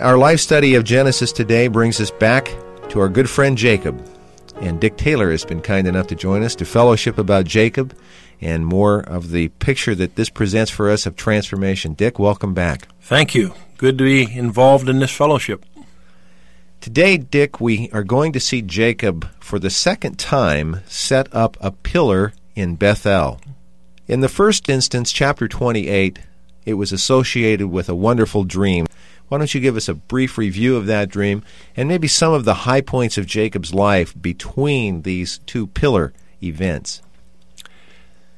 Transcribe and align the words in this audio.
Our 0.00 0.16
life 0.16 0.38
study 0.38 0.76
of 0.76 0.84
Genesis 0.84 1.32
today 1.32 1.66
brings 1.66 2.00
us 2.00 2.12
back 2.12 2.54
to 2.90 3.00
our 3.00 3.08
good 3.08 3.28
friend 3.28 3.58
Jacob. 3.58 4.00
And 4.60 4.80
Dick 4.80 4.96
Taylor 4.96 5.32
has 5.32 5.44
been 5.44 5.60
kind 5.60 5.88
enough 5.88 6.06
to 6.08 6.14
join 6.14 6.44
us 6.44 6.54
to 6.56 6.64
fellowship 6.64 7.18
about 7.18 7.46
Jacob 7.46 7.96
and 8.40 8.64
more 8.64 9.00
of 9.00 9.30
the 9.30 9.48
picture 9.48 9.96
that 9.96 10.14
this 10.14 10.30
presents 10.30 10.70
for 10.70 10.88
us 10.88 11.04
of 11.04 11.16
transformation. 11.16 11.94
Dick, 11.94 12.20
welcome 12.20 12.54
back. 12.54 12.86
Thank 13.00 13.34
you. 13.34 13.54
Good 13.76 13.98
to 13.98 14.04
be 14.04 14.32
involved 14.32 14.88
in 14.88 15.00
this 15.00 15.10
fellowship. 15.10 15.64
Today, 16.80 17.16
Dick, 17.16 17.60
we 17.60 17.90
are 17.92 18.04
going 18.04 18.32
to 18.34 18.40
see 18.40 18.62
Jacob 18.62 19.28
for 19.40 19.58
the 19.58 19.68
second 19.68 20.16
time 20.16 20.82
set 20.86 21.34
up 21.34 21.56
a 21.60 21.72
pillar 21.72 22.34
in 22.54 22.76
Bethel. 22.76 23.40
In 24.06 24.20
the 24.20 24.28
first 24.28 24.68
instance, 24.68 25.10
chapter 25.10 25.48
28, 25.48 26.20
it 26.66 26.74
was 26.74 26.92
associated 26.92 27.66
with 27.66 27.88
a 27.88 27.96
wonderful 27.96 28.44
dream. 28.44 28.86
Why 29.28 29.38
don't 29.38 29.52
you 29.52 29.60
give 29.60 29.76
us 29.76 29.88
a 29.88 29.94
brief 29.94 30.38
review 30.38 30.76
of 30.76 30.86
that 30.86 31.10
dream 31.10 31.42
and 31.76 31.88
maybe 31.88 32.08
some 32.08 32.32
of 32.32 32.44
the 32.44 32.54
high 32.54 32.80
points 32.80 33.18
of 33.18 33.26
Jacob's 33.26 33.74
life 33.74 34.14
between 34.20 35.02
these 35.02 35.38
two 35.46 35.66
pillar 35.66 36.12
events? 36.42 37.02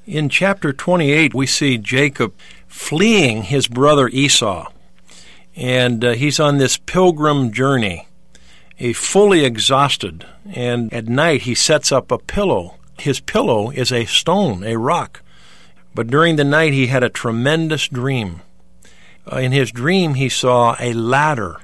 In 0.04 0.28
chapter 0.28 0.72
28, 0.72 1.34
we 1.34 1.46
see 1.46 1.78
Jacob 1.78 2.34
fleeing 2.66 3.44
his 3.44 3.68
brother 3.68 4.08
Esau. 4.08 4.72
And 5.54 6.04
uh, 6.04 6.12
he's 6.12 6.40
on 6.40 6.58
this 6.58 6.76
pilgrim 6.78 7.52
journey, 7.52 8.08
a 8.80 8.92
fully 8.92 9.44
exhausted. 9.44 10.26
And 10.52 10.92
at 10.92 11.06
night, 11.06 11.42
he 11.42 11.54
sets 11.54 11.92
up 11.92 12.10
a 12.10 12.18
pillow. 12.18 12.76
His 12.98 13.20
pillow 13.20 13.70
is 13.70 13.92
a 13.92 14.06
stone, 14.06 14.64
a 14.64 14.76
rock. 14.76 15.22
But 15.94 16.08
during 16.08 16.36
the 16.36 16.44
night, 16.44 16.72
he 16.72 16.88
had 16.88 17.04
a 17.04 17.08
tremendous 17.08 17.86
dream. 17.86 18.42
Uh, 19.30 19.36
in 19.36 19.52
his 19.52 19.70
dream, 19.70 20.14
he 20.14 20.28
saw 20.28 20.76
a 20.78 20.92
ladder 20.92 21.60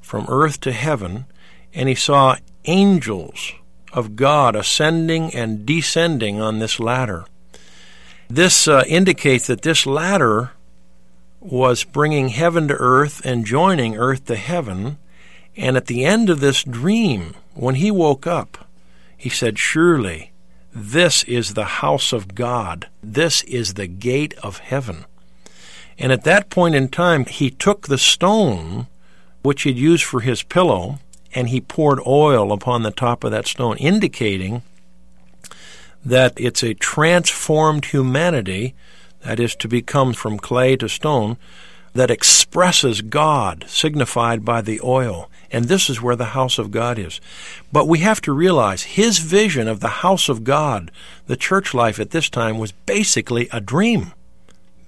from 0.00 0.26
earth 0.28 0.60
to 0.60 0.72
heaven, 0.72 1.26
and 1.74 1.88
he 1.88 1.94
saw 1.94 2.36
angels 2.64 3.52
of 3.92 4.16
God 4.16 4.56
ascending 4.56 5.34
and 5.34 5.66
descending 5.66 6.40
on 6.40 6.58
this 6.58 6.80
ladder. 6.80 7.24
This 8.28 8.66
uh, 8.66 8.84
indicates 8.86 9.46
that 9.46 9.62
this 9.62 9.86
ladder 9.86 10.52
was 11.40 11.84
bringing 11.84 12.28
heaven 12.28 12.68
to 12.68 12.74
earth 12.74 13.24
and 13.24 13.44
joining 13.44 13.96
earth 13.96 14.24
to 14.26 14.36
heaven. 14.36 14.98
And 15.56 15.76
at 15.76 15.86
the 15.86 16.04
end 16.04 16.30
of 16.30 16.40
this 16.40 16.62
dream, 16.62 17.34
when 17.54 17.74
he 17.74 17.90
woke 17.90 18.26
up, 18.26 18.66
he 19.16 19.28
said, 19.28 19.58
Surely 19.58 20.32
this 20.74 21.24
is 21.24 21.52
the 21.54 21.64
house 21.64 22.12
of 22.12 22.34
God. 22.34 22.88
This 23.02 23.42
is 23.42 23.74
the 23.74 23.86
gate 23.86 24.34
of 24.42 24.58
heaven. 24.58 25.04
And 25.98 26.12
at 26.12 26.24
that 26.24 26.50
point 26.50 26.74
in 26.74 26.88
time, 26.88 27.24
he 27.26 27.50
took 27.50 27.86
the 27.86 27.98
stone 27.98 28.86
which 29.42 29.62
he'd 29.62 29.76
used 29.76 30.04
for 30.04 30.20
his 30.20 30.42
pillow 30.42 30.98
and 31.34 31.48
he 31.48 31.60
poured 31.60 32.00
oil 32.06 32.52
upon 32.52 32.82
the 32.82 32.90
top 32.90 33.24
of 33.24 33.30
that 33.30 33.46
stone, 33.46 33.76
indicating 33.78 34.62
that 36.04 36.34
it's 36.36 36.62
a 36.62 36.74
transformed 36.74 37.86
humanity, 37.86 38.74
that 39.20 39.40
is 39.40 39.54
to 39.56 39.68
become 39.68 40.12
from 40.12 40.38
clay 40.38 40.76
to 40.76 40.88
stone, 40.88 41.36
that 41.94 42.10
expresses 42.10 43.02
God, 43.02 43.64
signified 43.68 44.44
by 44.44 44.62
the 44.62 44.80
oil. 44.82 45.30
And 45.50 45.66
this 45.66 45.90
is 45.90 46.00
where 46.00 46.16
the 46.16 46.26
house 46.26 46.58
of 46.58 46.70
God 46.70 46.98
is. 46.98 47.20
But 47.70 47.86
we 47.86 48.00
have 48.00 48.20
to 48.22 48.32
realize 48.32 48.82
his 48.82 49.18
vision 49.18 49.68
of 49.68 49.80
the 49.80 49.88
house 49.88 50.28
of 50.28 50.44
God, 50.44 50.90
the 51.26 51.36
church 51.36 51.74
life 51.74 52.00
at 52.00 52.10
this 52.10 52.28
time, 52.30 52.58
was 52.58 52.72
basically 52.72 53.48
a 53.52 53.60
dream 53.60 54.12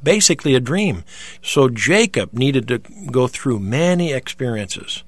basically 0.05 0.55
a 0.55 0.61
dream. 0.61 1.05
So 1.43 1.69
Jacob 1.69 2.33
needed 2.33 2.69
to 2.69 2.79
go 3.11 3.27
through 3.27 3.59
many 3.59 4.13
experiences. 4.13 5.03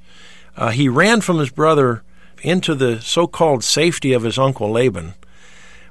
Uh, 0.57 0.71
he 0.71 0.89
ran 0.89 1.21
from 1.21 1.39
his 1.39 1.51
brother 1.51 2.03
into 2.43 2.75
the 2.75 3.01
so 3.01 3.27
called 3.27 3.63
safety 3.63 4.13
of 4.13 4.23
his 4.23 4.39
uncle 4.39 4.71
Laban, 4.71 5.15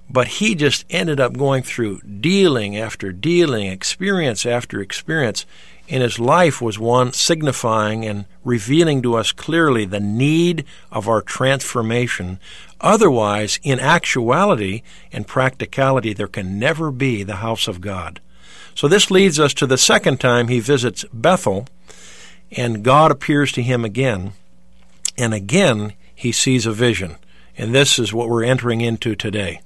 but 0.09 0.27
he 0.27 0.55
just 0.55 0.85
ended 0.89 1.19
up 1.19 1.37
going 1.37 1.63
through 1.63 2.01
dealing 2.01 2.77
after 2.77 3.11
dealing, 3.11 3.67
experience 3.67 4.45
after 4.45 4.79
experience, 4.79 5.45
and 5.87 6.01
his 6.01 6.19
life 6.19 6.61
was 6.61 6.79
one 6.79 7.13
signifying 7.13 8.05
and 8.05 8.25
revealing 8.43 9.01
to 9.03 9.15
us 9.15 9.31
clearly 9.31 9.85
the 9.85 9.99
need 9.99 10.65
of 10.91 11.07
our 11.07 11.21
transformation. 11.21 12.39
Otherwise, 12.81 13.59
in 13.63 13.79
actuality 13.79 14.81
and 15.11 15.27
practicality, 15.27 16.13
there 16.13 16.27
can 16.27 16.57
never 16.57 16.91
be 16.91 17.23
the 17.23 17.37
house 17.37 17.67
of 17.67 17.81
God. 17.81 18.19
So 18.75 18.87
this 18.87 19.09
leads 19.09 19.39
us 19.39 19.53
to 19.55 19.65
the 19.65 19.77
second 19.77 20.19
time 20.19 20.49
he 20.49 20.59
visits 20.59 21.05
Bethel, 21.13 21.67
and 22.51 22.83
God 22.83 23.09
appears 23.09 23.51
to 23.53 23.63
him 23.63 23.85
again, 23.85 24.33
and 25.17 25.33
again 25.33 25.93
he 26.13 26.31
sees 26.31 26.65
a 26.65 26.71
vision. 26.71 27.15
And 27.57 27.73
this 27.73 27.97
is 27.97 28.13
what 28.13 28.29
we're 28.29 28.43
entering 28.43 28.81
into 28.81 29.15
today. 29.15 29.61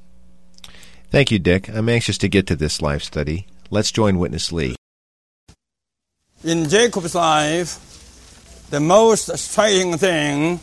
Thank 1.09 1.31
you, 1.31 1.39
Dick. 1.39 1.67
I'm 1.67 1.89
anxious 1.89 2.19
to 2.19 2.29
get 2.29 2.45
to 2.47 2.55
this 2.55 2.83
life 2.83 3.01
study. 3.01 3.47
Let's 3.71 3.91
join 3.91 4.19
Witness 4.19 4.51
Lee. 4.51 4.75
In 6.43 6.69
Jacob's 6.69 7.15
life, 7.15 8.67
the 8.69 8.79
most 8.79 9.35
striking 9.37 9.97
thing 9.97 10.59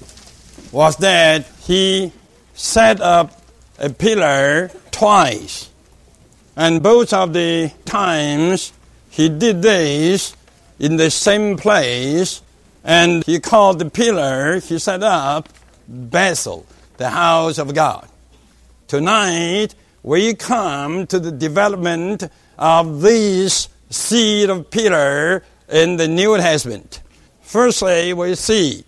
was 0.71 0.97
that 0.99 1.47
he 1.65 2.13
set 2.55 3.01
up 3.01 3.43
a 3.79 3.91
pillar 3.91 4.71
twice. 4.93 5.69
And 6.57 6.83
both 6.83 7.13
of 7.13 7.35
the 7.35 7.71
times 7.85 8.73
he 9.11 9.29
did 9.29 9.61
this 9.61 10.35
in 10.79 10.97
the 10.97 11.11
same 11.11 11.57
place, 11.59 12.41
and 12.83 13.25
he 13.25 13.41
called 13.41 13.79
the 13.79 13.91
pillar 13.91 14.61
he 14.61 14.79
set 14.79 15.03
up 15.03 15.51
Bethel, 15.87 16.67
the 16.97 17.11
house 17.11 17.59
of 17.59 17.75
God. 17.75 18.09
Tonight, 18.89 19.75
we 20.03 20.35
come 20.35 21.07
to 21.09 21.19
the 21.19 21.33
development 21.33 22.25
of 22.59 23.03
this 23.03 23.69
seed 23.91 24.49
of 24.49 24.71
Peter 24.71 25.45
in 25.69 25.97
the 25.97 26.09
New 26.09 26.37
Testament. 26.37 27.03
Firstly, 27.43 28.13
we 28.13 28.35
see 28.35 28.85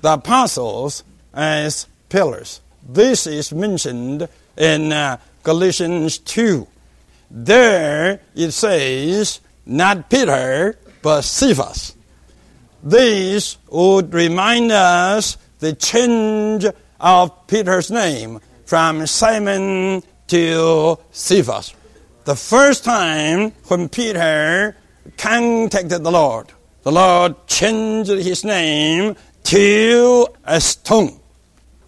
the 0.00 0.14
apostles 0.14 1.04
as 1.34 1.86
pillars. 2.08 2.60
This 2.88 3.26
is 3.26 3.52
mentioned 3.52 4.28
in 4.56 4.92
uh, 4.92 5.18
Galatians 5.42 6.18
2. 6.18 6.66
There 7.36 8.20
it 8.36 8.52
says, 8.52 9.40
not 9.66 10.08
Peter, 10.08 10.78
but 11.02 11.22
Cephas. 11.22 11.96
This 12.80 13.56
would 13.70 14.14
remind 14.14 14.70
us 14.70 15.36
the 15.58 15.72
change 15.72 16.64
of 17.00 17.46
Peter's 17.48 17.90
name 17.90 18.38
from 18.66 19.04
Simon 19.08 20.04
to 20.28 20.96
Cephas. 21.10 21.74
The 22.24 22.36
first 22.36 22.84
time 22.84 23.50
when 23.66 23.88
Peter 23.88 24.76
contacted 25.18 26.04
the 26.04 26.12
Lord, 26.12 26.52
the 26.84 26.92
Lord 26.92 27.48
changed 27.48 28.10
his 28.10 28.44
name 28.44 29.16
to 29.42 30.28
a 30.44 30.60
stone. 30.60 31.18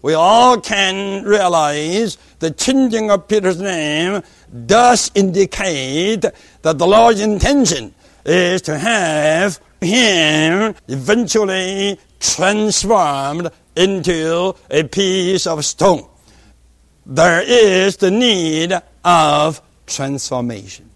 We 0.01 0.13
all 0.13 0.59
can 0.61 1.23
realize 1.23 2.17
the 2.39 2.51
changing 2.51 3.09
of 3.09 3.27
Peter's 3.27 3.59
name 3.59 4.21
does 4.65 5.11
indicate 5.15 6.21
that 6.61 6.77
the 6.77 6.87
Lord's 6.87 7.21
intention 7.21 7.93
is 8.25 8.61
to 8.63 8.77
have 8.77 9.59
him 9.81 10.75
eventually 10.87 11.99
transformed 12.19 13.49
into 13.75 14.55
a 14.69 14.83
piece 14.83 15.47
of 15.47 15.63
stone. 15.65 16.07
There 17.05 17.41
is 17.41 17.97
the 17.97 18.11
need 18.11 18.73
of 19.03 19.61
transformation. 19.85 20.89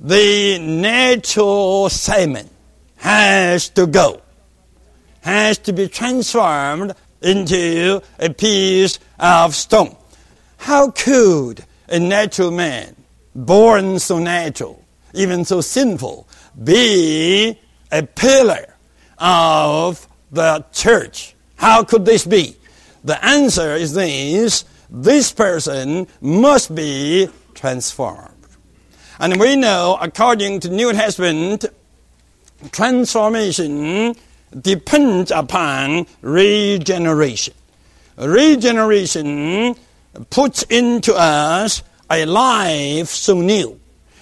The 0.00 0.58
natural 0.58 1.88
Simon 1.88 2.50
has 2.96 3.68
to 3.70 3.86
go, 3.86 4.20
has 5.20 5.58
to 5.58 5.72
be 5.72 5.88
transformed 5.88 6.94
into 7.24 8.02
a 8.18 8.30
piece 8.30 8.98
of 9.18 9.54
stone. 9.54 9.96
How 10.58 10.90
could 10.90 11.64
a 11.88 11.98
natural 11.98 12.50
man, 12.50 12.94
born 13.34 13.98
so 13.98 14.18
natural, 14.18 14.84
even 15.12 15.44
so 15.44 15.60
sinful, 15.60 16.28
be 16.62 17.58
a 17.90 18.02
pillar 18.02 18.74
of 19.18 20.06
the 20.32 20.64
church. 20.72 21.34
How 21.56 21.84
could 21.84 22.04
this 22.04 22.24
be? 22.26 22.56
The 23.04 23.22
answer 23.24 23.74
is 23.74 23.94
this 23.94 24.64
this 24.90 25.32
person 25.32 26.06
must 26.20 26.74
be 26.74 27.28
transformed. 27.54 28.30
And 29.18 29.40
we 29.40 29.56
know, 29.56 29.96
according 30.00 30.60
to 30.60 30.70
New 30.70 30.92
Testament, 30.92 31.64
transformation 32.72 34.16
depends 34.60 35.30
upon 35.30 36.06
regeneration. 36.22 37.54
Regeneration 38.16 39.74
puts 40.30 40.62
into 40.64 41.14
us 41.14 41.82
a 42.10 42.24
life 42.26 43.08
so 43.08 43.40
new 43.40 43.80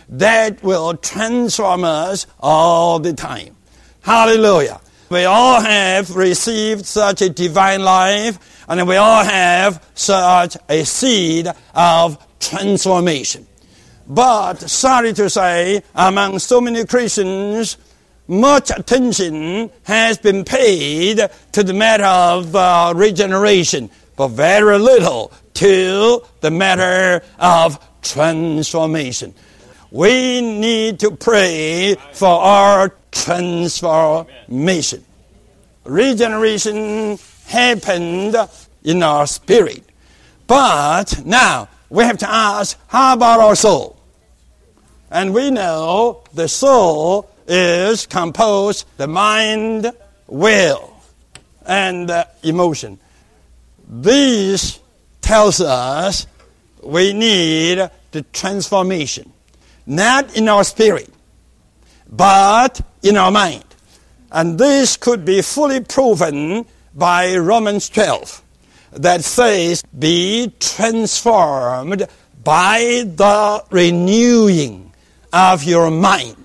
that 0.08 0.62
will 0.62 0.94
transform 0.96 1.84
us 1.84 2.26
all 2.40 2.98
the 2.98 3.12
time. 3.12 3.56
Hallelujah. 4.02 4.80
We 5.10 5.24
all 5.24 5.60
have 5.60 6.16
received 6.16 6.86
such 6.86 7.20
a 7.20 7.28
divine 7.28 7.82
life, 7.82 8.64
and 8.66 8.88
we 8.88 8.96
all 8.96 9.22
have 9.22 9.86
such 9.94 10.56
a 10.68 10.84
seed 10.84 11.48
of 11.74 12.16
transformation. 12.40 13.46
But 14.06 14.60
sorry 14.70 15.12
to 15.12 15.28
say, 15.28 15.82
among 15.94 16.38
so 16.38 16.60
many 16.60 16.86
Christians, 16.86 17.76
much 18.32 18.70
attention 18.70 19.70
has 19.82 20.16
been 20.16 20.42
paid 20.42 21.20
to 21.52 21.62
the 21.62 21.74
matter 21.74 22.04
of 22.04 22.56
uh, 22.56 22.92
regeneration, 22.96 23.90
but 24.16 24.28
very 24.28 24.78
little 24.78 25.30
to 25.54 26.22
the 26.40 26.50
matter 26.50 27.22
of 27.38 27.78
transformation. 28.00 29.34
We 29.90 30.40
need 30.40 31.00
to 31.00 31.10
pray 31.10 31.96
for 32.12 32.40
our 32.40 32.96
transformation. 33.10 35.04
Regeneration 35.84 37.18
happened 37.44 38.34
in 38.82 39.02
our 39.02 39.26
spirit. 39.26 39.84
But 40.46 41.22
now 41.26 41.68
we 41.90 42.04
have 42.04 42.16
to 42.18 42.30
ask, 42.30 42.78
how 42.88 43.12
about 43.12 43.40
our 43.40 43.54
soul? 43.54 43.96
And 45.10 45.34
we 45.34 45.50
know 45.50 46.24
the 46.32 46.48
soul 46.48 47.28
is 47.46 48.06
composed 48.06 48.86
the 48.96 49.06
mind, 49.06 49.92
will, 50.26 50.94
and 51.66 52.10
uh, 52.10 52.24
emotion. 52.42 52.98
This 53.88 54.80
tells 55.20 55.60
us 55.60 56.26
we 56.82 57.12
need 57.12 57.90
the 58.10 58.22
transformation, 58.32 59.32
not 59.86 60.36
in 60.36 60.48
our 60.48 60.64
spirit, 60.64 61.08
but 62.10 62.80
in 63.02 63.16
our 63.16 63.30
mind. 63.30 63.64
And 64.30 64.58
this 64.58 64.96
could 64.96 65.24
be 65.24 65.42
fully 65.42 65.80
proven 65.80 66.64
by 66.94 67.36
Romans 67.36 67.88
12 67.88 68.42
that 68.92 69.24
says, 69.24 69.82
Be 69.98 70.52
transformed 70.58 72.06
by 72.42 73.04
the 73.06 73.64
renewing 73.70 74.92
of 75.32 75.64
your 75.64 75.90
mind. 75.90 76.41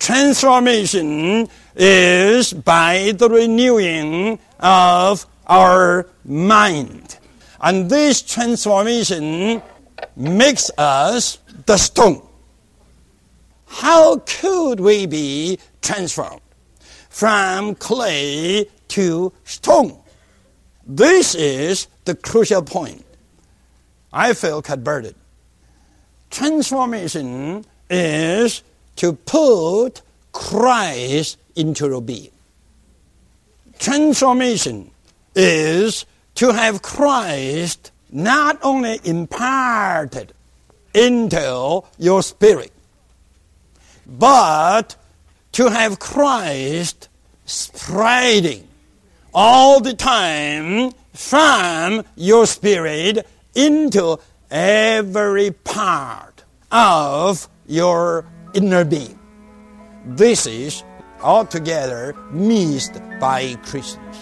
Transformation 0.00 1.46
is 1.76 2.54
by 2.54 3.12
the 3.16 3.28
renewing 3.28 4.38
of 4.58 5.26
our 5.46 6.08
mind. 6.24 7.18
And 7.60 7.90
this 7.90 8.22
transformation 8.22 9.62
makes 10.16 10.70
us 10.78 11.38
the 11.66 11.76
stone. 11.76 12.26
How 13.66 14.16
could 14.20 14.80
we 14.80 15.04
be 15.04 15.58
transformed 15.82 16.40
from 17.10 17.74
clay 17.74 18.66
to 18.88 19.32
stone? 19.44 20.00
This 20.86 21.34
is 21.34 21.88
the 22.06 22.14
crucial 22.14 22.62
point. 22.62 23.04
I 24.14 24.32
feel 24.32 24.62
converted. 24.62 25.14
Transformation 26.30 27.66
is 27.90 28.62
to 29.00 29.14
put 29.14 30.02
Christ 30.30 31.38
into 31.56 31.86
your 31.86 32.02
being. 32.02 32.32
Transformation 33.78 34.90
is 35.34 36.04
to 36.34 36.52
have 36.52 36.82
Christ 36.82 37.92
not 38.12 38.58
only 38.62 39.00
imparted 39.02 40.34
into 40.92 41.80
your 41.96 42.22
spirit, 42.22 42.72
but 44.06 44.96
to 45.52 45.70
have 45.70 45.98
Christ 45.98 47.08
spreading 47.46 48.68
all 49.32 49.80
the 49.80 49.94
time 49.94 50.92
from 51.14 52.04
your 52.16 52.44
spirit 52.44 53.26
into 53.54 54.18
every 54.50 55.52
part 55.52 56.44
of 56.70 57.48
your 57.66 58.26
inner 58.54 58.84
being. 58.84 59.18
This 60.04 60.46
is 60.46 60.82
altogether 61.22 62.14
missed 62.30 63.00
by 63.20 63.54
Christians. 63.64 64.16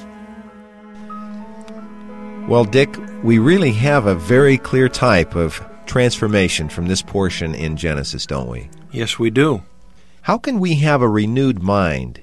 Well, 2.49 2.65
Dick, 2.65 2.97
we 3.23 3.39
really 3.39 3.73
have 3.73 4.07
a 4.07 4.15
very 4.15 4.57
clear 4.57 4.89
type 4.89 5.37
of 5.37 5.63
transformation 5.87 6.69
from 6.69 6.87
this 6.87 7.03
portion 7.03 7.55
in 7.55 7.77
Genesis, 7.77 8.27
don't 8.27 8.49
we? 8.49 8.71
Yes, 8.91 9.19
we 9.19 9.31
do. 9.31 9.63
How 10.23 10.39
can 10.39 10.59
we 10.59 10.77
have 10.77 11.03
a 11.03 11.09
renewed 11.09 11.63
mind? 11.63 12.23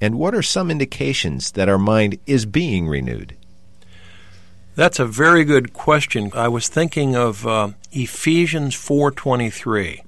And 0.00 0.18
what 0.18 0.34
are 0.34 0.42
some 0.42 0.70
indications 0.70 1.52
that 1.52 1.68
our 1.68 1.78
mind 1.78 2.18
is 2.26 2.46
being 2.46 2.88
renewed? 2.88 3.36
That's 4.74 4.98
a 4.98 5.06
very 5.06 5.44
good 5.44 5.72
question. 5.72 6.30
I 6.34 6.48
was 6.48 6.68
thinking 6.68 7.14
of 7.14 7.46
uh, 7.46 7.70
Ephesians 7.92 8.74
4:23 8.74 10.00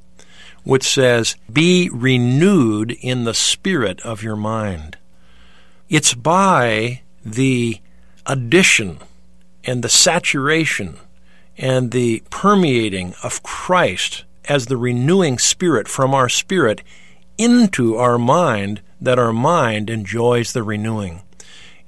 which 0.65 0.85
says, 0.85 1.37
Be 1.53 1.89
renewed 1.93 2.93
in 3.01 3.25
the 3.25 3.35
spirit 3.35 4.01
of 4.01 4.23
your 4.23 4.37
mind. 4.37 4.97
It's 5.89 6.15
by 6.15 7.03
the 7.25 7.81
addition 8.27 8.99
and 9.65 9.83
the 9.83 9.89
saturation 9.89 10.99
and 11.59 11.91
the 11.91 12.23
permeating 12.31 13.15
of 13.23 13.43
Christ 13.43 14.25
as 14.49 14.67
the 14.67 14.77
renewing 14.77 15.39
spirit 15.39 15.89
from 15.89 16.15
our 16.15 16.29
spirit 16.29 16.83
into 17.39 17.97
our 17.97 18.19
mind 18.19 18.81
that 19.01 19.19
our 19.19 19.33
mind 19.33 19.91
enjoys 19.91 20.53
the 20.53 20.63
renewing. 20.63 21.23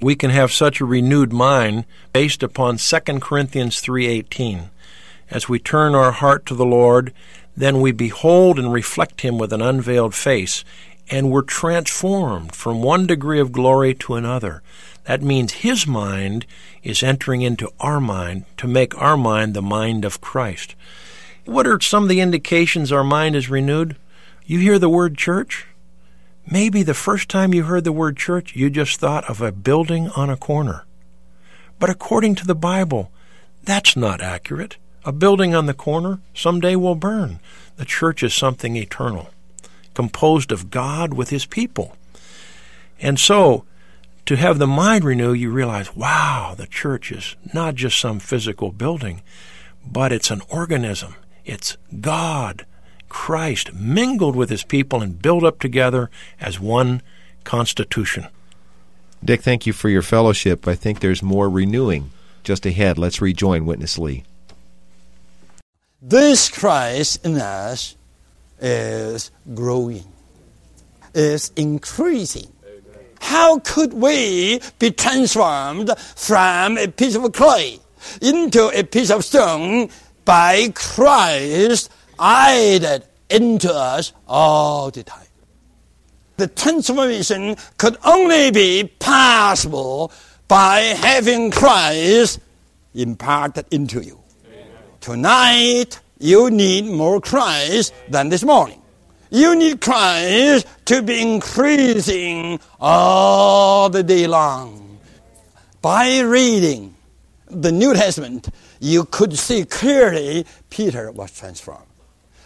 We 0.00 0.16
can 0.16 0.30
have 0.30 0.52
such 0.52 0.80
a 0.80 0.84
renewed 0.84 1.32
mind 1.32 1.84
based 2.12 2.42
upon 2.42 2.78
2 2.78 3.20
Corinthians 3.20 3.80
3:18. 3.80 4.70
As 5.30 5.48
we 5.48 5.58
turn 5.58 5.94
our 5.94 6.12
heart 6.12 6.44
to 6.46 6.54
the 6.54 6.66
Lord, 6.66 7.12
then 7.56 7.80
we 7.80 7.92
behold 7.92 8.58
and 8.58 8.72
reflect 8.72 9.20
him 9.20 9.38
with 9.38 9.52
an 9.52 9.62
unveiled 9.62 10.14
face, 10.14 10.64
and 11.10 11.30
we're 11.30 11.42
transformed 11.42 12.54
from 12.54 12.82
one 12.82 13.06
degree 13.06 13.38
of 13.38 13.52
glory 13.52 13.94
to 13.94 14.14
another. 14.14 14.62
That 15.04 15.22
means 15.22 15.52
his 15.52 15.86
mind 15.86 16.46
is 16.82 17.02
entering 17.02 17.42
into 17.42 17.70
our 17.78 18.00
mind 18.00 18.44
to 18.56 18.66
make 18.66 18.96
our 19.00 19.16
mind 19.16 19.54
the 19.54 19.62
mind 19.62 20.04
of 20.04 20.20
Christ. 20.20 20.74
What 21.44 21.66
are 21.66 21.80
some 21.80 22.04
of 22.04 22.08
the 22.08 22.20
indications 22.20 22.90
our 22.90 23.04
mind 23.04 23.36
is 23.36 23.50
renewed? 23.50 23.96
You 24.46 24.58
hear 24.58 24.78
the 24.78 24.88
word 24.88 25.18
church? 25.18 25.66
Maybe 26.50 26.82
the 26.82 26.94
first 26.94 27.28
time 27.28 27.54
you 27.54 27.64
heard 27.64 27.84
the 27.84 27.92
word 27.92 28.16
church, 28.16 28.56
you 28.56 28.70
just 28.70 28.98
thought 28.98 29.28
of 29.28 29.40
a 29.40 29.52
building 29.52 30.08
on 30.10 30.30
a 30.30 30.36
corner. 30.36 30.84
But 31.78 31.90
according 31.90 32.34
to 32.36 32.46
the 32.46 32.54
Bible, 32.54 33.10
that's 33.62 33.96
not 33.96 34.22
accurate. 34.22 34.76
A 35.04 35.12
building 35.12 35.54
on 35.54 35.66
the 35.66 35.74
corner 35.74 36.20
someday 36.32 36.76
will 36.76 36.94
burn. 36.94 37.40
The 37.76 37.84
church 37.84 38.22
is 38.22 38.34
something 38.34 38.76
eternal, 38.76 39.28
composed 39.92 40.50
of 40.50 40.70
God 40.70 41.12
with 41.12 41.28
his 41.28 41.44
people. 41.44 41.96
And 43.00 43.18
so, 43.18 43.64
to 44.26 44.36
have 44.36 44.58
the 44.58 44.66
mind 44.66 45.04
renew, 45.04 45.34
you 45.34 45.50
realize, 45.50 45.94
wow, 45.94 46.54
the 46.56 46.66
church 46.66 47.12
is 47.12 47.36
not 47.52 47.74
just 47.74 48.00
some 48.00 48.18
physical 48.18 48.72
building, 48.72 49.20
but 49.86 50.12
it's 50.12 50.30
an 50.30 50.40
organism. 50.48 51.16
It's 51.44 51.76
God, 52.00 52.64
Christ, 53.10 53.74
mingled 53.74 54.34
with 54.34 54.48
his 54.48 54.64
people 54.64 55.02
and 55.02 55.20
built 55.20 55.44
up 55.44 55.58
together 55.58 56.10
as 56.40 56.58
one 56.58 57.02
constitution. 57.44 58.28
Dick, 59.22 59.42
thank 59.42 59.66
you 59.66 59.74
for 59.74 59.90
your 59.90 60.02
fellowship. 60.02 60.66
I 60.66 60.74
think 60.74 61.00
there's 61.00 61.22
more 61.22 61.50
renewing 61.50 62.10
just 62.42 62.64
ahead. 62.64 62.96
Let's 62.96 63.20
rejoin 63.20 63.66
Witness 63.66 63.98
Lee. 63.98 64.24
This 66.06 66.50
Christ 66.50 67.24
in 67.24 67.38
us 67.38 67.96
is 68.60 69.30
growing, 69.54 70.04
is 71.14 71.50
increasing. 71.56 72.52
How 73.22 73.58
could 73.60 73.94
we 73.94 74.60
be 74.78 74.90
transformed 74.90 75.96
from 75.98 76.76
a 76.76 76.88
piece 76.88 77.14
of 77.16 77.32
clay 77.32 77.80
into 78.20 78.68
a 78.78 78.82
piece 78.82 79.10
of 79.10 79.24
stone 79.24 79.88
by 80.26 80.72
Christ 80.74 81.90
added 82.18 83.06
into 83.30 83.72
us 83.72 84.12
all 84.28 84.90
the 84.90 85.04
time? 85.04 85.26
The 86.36 86.48
transformation 86.48 87.56
could 87.78 87.96
only 88.04 88.50
be 88.50 88.92
possible 88.98 90.12
by 90.48 90.80
having 90.80 91.50
Christ 91.50 92.40
imparted 92.92 93.64
into 93.70 94.02
you. 94.02 94.23
Tonight, 95.04 96.00
you 96.18 96.50
need 96.50 96.86
more 96.86 97.20
Christ 97.20 97.92
than 98.08 98.30
this 98.30 98.42
morning. 98.42 98.80
You 99.28 99.54
need 99.54 99.82
Christ 99.82 100.66
to 100.86 101.02
be 101.02 101.20
increasing 101.20 102.58
all 102.80 103.90
the 103.90 104.02
day 104.02 104.26
long. 104.26 104.98
By 105.82 106.20
reading 106.20 106.94
the 107.50 107.70
New 107.70 107.92
Testament, 107.92 108.48
you 108.80 109.04
could 109.04 109.36
see 109.36 109.66
clearly 109.66 110.46
Peter 110.70 111.12
was 111.12 111.32
transformed. 111.32 111.84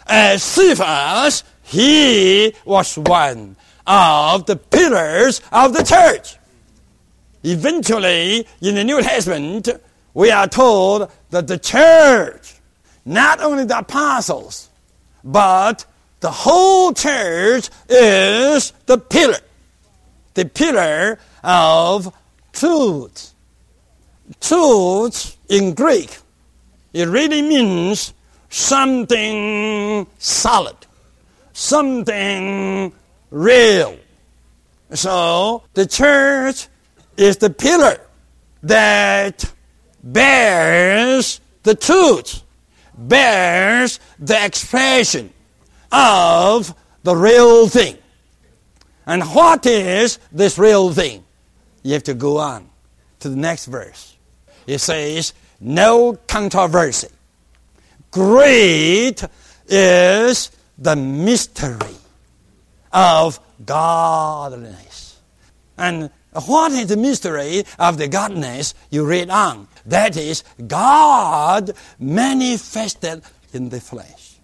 As 0.05 0.43
Cephas, 0.43 1.45
he 1.63 2.53
was 2.65 2.97
one 2.97 3.55
of 3.87 4.47
the 4.47 4.57
pillars 4.57 5.39
of 5.53 5.73
the 5.73 5.83
church. 5.83 6.35
Eventually, 7.41 8.45
in 8.59 8.75
the 8.75 8.83
New 8.83 9.01
Testament, 9.01 9.69
we 10.19 10.31
are 10.31 10.49
told 10.49 11.09
that 11.29 11.47
the 11.47 11.57
church, 11.57 12.55
not 13.05 13.39
only 13.39 13.63
the 13.63 13.77
apostles, 13.77 14.67
but 15.23 15.85
the 16.19 16.29
whole 16.29 16.91
church 16.91 17.69
is 17.87 18.73
the 18.85 18.97
pillar. 18.97 19.39
The 20.33 20.43
pillar 20.43 21.19
of 21.41 22.13
truth. 22.51 23.33
Truth 24.41 25.37
in 25.47 25.73
Greek, 25.73 26.17
it 26.91 27.07
really 27.07 27.41
means 27.41 28.13
something 28.49 30.05
solid, 30.17 30.75
something 31.53 32.91
real. 33.31 33.97
So 34.91 35.63
the 35.75 35.85
church 35.85 36.67
is 37.15 37.37
the 37.37 37.49
pillar 37.49 38.01
that 38.63 39.49
bears 40.03 41.41
the 41.63 41.75
truth, 41.75 42.43
bears 42.97 43.99
the 44.19 44.45
expression 44.45 45.31
of 45.91 46.73
the 47.03 47.15
real 47.15 47.67
thing. 47.67 47.97
And 49.05 49.23
what 49.23 49.65
is 49.65 50.19
this 50.31 50.57
real 50.57 50.93
thing? 50.93 51.23
You 51.83 51.93
have 51.93 52.03
to 52.03 52.13
go 52.13 52.37
on 52.37 52.69
to 53.19 53.29
the 53.29 53.35
next 53.35 53.65
verse. 53.65 54.15
It 54.67 54.79
says, 54.79 55.33
no 55.59 56.13
controversy. 56.27 57.07
Great 58.11 59.23
is 59.67 60.51
the 60.77 60.95
mystery 60.95 61.95
of 62.91 63.39
godliness. 63.65 65.19
And 65.77 66.09
what 66.33 66.71
is 66.71 66.87
the 66.87 66.97
mystery 66.97 67.63
of 67.77 67.97
the 67.97 68.07
godness 68.07 68.73
you 68.89 69.05
read 69.05 69.29
on? 69.29 69.67
That 69.85 70.15
is 70.15 70.43
God 70.67 71.71
manifested 71.97 73.23
in 73.53 73.69
the 73.69 73.81
flesh. 73.81 74.37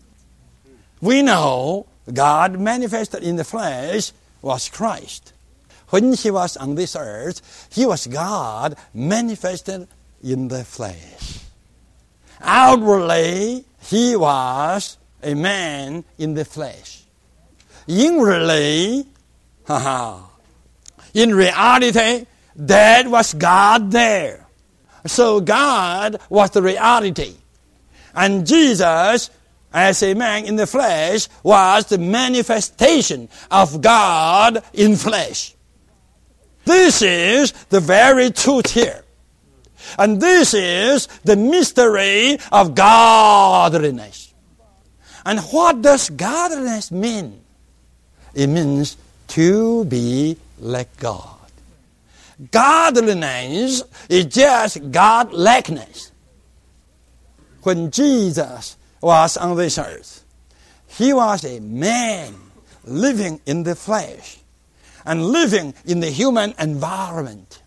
We 1.02 1.22
know 1.22 1.86
God 2.12 2.60
manifested 2.60 3.24
in 3.24 3.36
the 3.36 3.44
flesh 3.44 4.12
was 4.42 4.70
Christ. 4.70 5.34
When 5.90 6.14
he 6.14 6.32
was 6.32 6.58
on 6.58 6.76
this 6.76 6.96
earth, 6.96 7.70
he 7.72 7.86
was 7.86 8.08
God 8.08 8.76
manifested 8.94 9.88
in 10.24 10.48
the 10.48 10.64
flesh. 10.64 11.40
Outwardly, 12.42 13.66
he 13.82 14.16
was 14.16 14.98
a 15.22 15.36
man 15.36 16.04
in 16.18 16.34
the 16.34 16.46
flesh. 16.46 17.04
Inwardly, 17.88 19.06
in 21.16 21.34
reality, 21.34 22.28
that 22.58 23.08
was 23.08 23.34
God 23.34 23.90
there. 23.90 24.46
So 25.08 25.40
God 25.40 26.20
was 26.30 26.52
the 26.52 26.62
reality. 26.62 27.34
And 28.14 28.46
Jesus, 28.46 29.30
as 29.74 30.04
a 30.04 30.14
man 30.14 30.46
in 30.46 30.58
the 30.58 30.68
flesh, 30.68 31.28
was 31.42 31.86
the 31.86 31.98
manifestation 31.98 33.30
of 33.50 33.82
God 33.82 34.62
in 34.74 34.96
flesh. 34.98 35.56
This 36.66 37.02
is 37.02 37.54
the 37.70 37.80
very 37.80 38.32
truth 38.32 38.74
here. 38.74 39.04
And 39.98 40.20
this 40.20 40.54
is 40.54 41.08
the 41.24 41.36
mystery 41.36 42.40
of 42.52 42.76
godliness. 42.76 44.34
And 45.26 45.40
what 45.40 45.82
does 45.82 46.10
godliness 46.10 46.92
mean? 46.92 47.42
It 48.34 48.48
means 48.48 48.98
to 49.30 49.86
be 49.86 50.38
like 50.60 50.96
God. 50.98 51.40
Godliness 52.52 53.84
is 54.10 54.26
just 54.26 54.92
God 54.92 55.32
likeness. 55.32 56.12
When 57.64 57.92
Jesus 57.92 58.78
was 59.02 59.38
on 59.38 59.58
this 59.58 59.78
earth, 59.78 60.24
he 60.88 61.14
was 61.14 61.44
a 61.46 61.60
man 61.60 62.36
living 62.84 63.42
in 63.46 63.64
the 63.64 63.76
flesh 63.76 64.38
and 65.06 65.26
living 65.26 65.74
in 65.86 66.00
the 66.00 66.10
human 66.10 66.54
environment. 66.60 67.62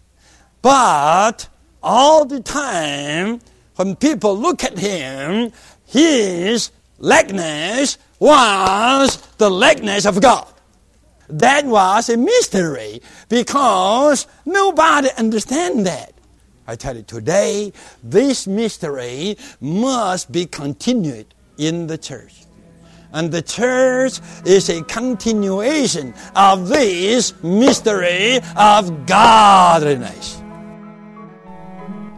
But 0.62 1.48
all 1.82 2.24
the 2.24 2.40
time, 2.40 3.40
when 3.76 3.96
people 3.96 4.36
look 4.36 4.64
at 4.64 4.78
him, 4.78 5.52
his 5.86 6.70
likeness 6.98 7.98
was 8.18 9.16
the 9.38 9.50
likeness 9.50 10.04
of 10.04 10.20
God. 10.20 10.52
That 11.28 11.66
was 11.66 12.08
a 12.08 12.16
mystery 12.16 13.02
because 13.28 14.26
nobody 14.46 15.08
understands 15.16 15.84
that. 15.84 16.14
I 16.66 16.76
tell 16.76 16.96
you, 16.96 17.02
today, 17.02 17.72
this 18.02 18.46
mystery 18.46 19.36
must 19.60 20.30
be 20.30 20.46
continued 20.46 21.34
in 21.56 21.86
the 21.86 21.96
church. 21.98 22.44
And 23.12 23.32
the 23.32 23.40
church 23.40 24.20
is 24.44 24.68
a 24.68 24.82
continuation 24.82 26.12
of 26.36 26.68
this 26.68 27.32
mystery 27.42 28.40
of 28.54 29.06
godliness. 29.06 30.42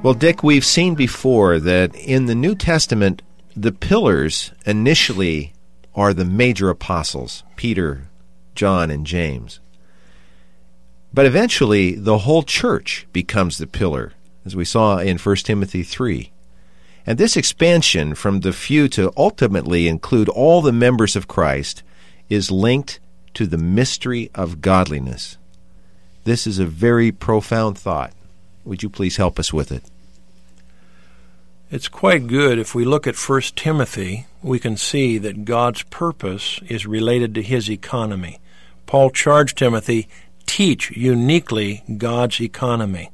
Well, 0.02 0.14
Dick, 0.14 0.42
we've 0.42 0.64
seen 0.64 0.94
before 0.94 1.60
that 1.60 1.94
in 1.94 2.26
the 2.26 2.34
New 2.34 2.54
Testament, 2.56 3.22
the 3.54 3.70
pillars 3.70 4.50
initially 4.66 5.52
are 5.94 6.12
the 6.12 6.24
major 6.24 6.70
apostles 6.70 7.44
Peter, 7.56 8.09
John, 8.60 8.90
and 8.90 9.06
James. 9.06 9.58
But 11.14 11.24
eventually, 11.24 11.94
the 11.94 12.18
whole 12.18 12.42
church 12.42 13.06
becomes 13.10 13.56
the 13.56 13.66
pillar, 13.66 14.12
as 14.44 14.54
we 14.54 14.66
saw 14.66 14.98
in 14.98 15.16
1 15.16 15.36
Timothy 15.36 15.82
3. 15.82 16.30
And 17.06 17.16
this 17.16 17.38
expansion 17.38 18.14
from 18.14 18.40
the 18.40 18.52
few 18.52 18.86
to 18.88 19.14
ultimately 19.16 19.88
include 19.88 20.28
all 20.28 20.60
the 20.60 20.74
members 20.74 21.16
of 21.16 21.26
Christ 21.26 21.82
is 22.28 22.50
linked 22.50 23.00
to 23.32 23.46
the 23.46 23.56
mystery 23.56 24.30
of 24.34 24.60
godliness. 24.60 25.38
This 26.24 26.46
is 26.46 26.58
a 26.58 26.66
very 26.66 27.10
profound 27.10 27.78
thought. 27.78 28.12
Would 28.66 28.82
you 28.82 28.90
please 28.90 29.16
help 29.16 29.38
us 29.38 29.54
with 29.54 29.72
it? 29.72 29.84
It's 31.70 31.88
quite 31.88 32.26
good. 32.26 32.58
If 32.58 32.74
we 32.74 32.84
look 32.84 33.06
at 33.06 33.16
1 33.16 33.40
Timothy, 33.56 34.26
we 34.42 34.58
can 34.58 34.76
see 34.76 35.16
that 35.16 35.46
God's 35.46 35.82
purpose 35.84 36.60
is 36.68 36.84
related 36.84 37.34
to 37.36 37.42
his 37.42 37.70
economy. 37.70 38.38
Paul 38.90 39.10
charged 39.10 39.56
Timothy, 39.56 40.08
teach 40.46 40.90
uniquely 40.90 41.84
God's 41.96 42.40
economy. 42.40 43.12